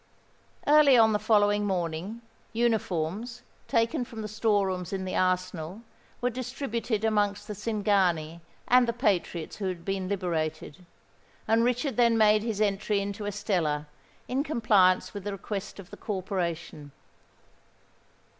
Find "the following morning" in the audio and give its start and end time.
1.13-2.21